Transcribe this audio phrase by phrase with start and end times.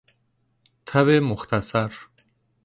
[0.85, 1.93] تب مختصر